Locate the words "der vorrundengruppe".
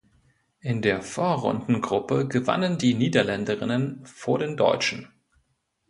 0.81-2.27